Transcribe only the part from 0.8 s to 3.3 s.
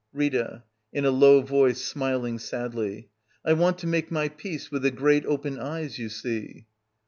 [In a low voice, smiling sadly.]